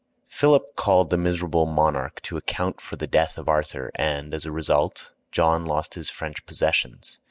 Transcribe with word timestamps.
Philip 0.27 0.75
called 0.75 1.11
the 1.11 1.17
miserable 1.19 1.67
monarch 1.67 2.23
to 2.23 2.35
account 2.35 2.81
for 2.81 2.95
the 2.95 3.05
death 3.05 3.37
of 3.37 3.47
Arthur, 3.47 3.91
and, 3.93 4.33
as 4.33 4.47
a 4.47 4.51
result, 4.51 5.11
John 5.31 5.63
lost 5.63 5.93
his 5.93 6.09
French 6.09 6.43
possessions. 6.47 7.19